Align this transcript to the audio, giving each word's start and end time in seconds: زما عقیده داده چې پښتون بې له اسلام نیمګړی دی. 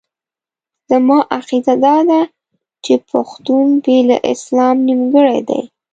زما 0.89 1.17
عقیده 1.37 1.73
داده 1.85 2.21
چې 2.83 2.93
پښتون 3.11 3.65
بې 3.83 3.97
له 4.09 4.17
اسلام 4.31 4.75
نیمګړی 4.87 5.39
دی. 5.49 5.61